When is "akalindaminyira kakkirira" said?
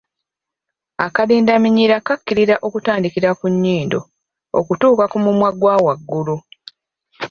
1.05-2.55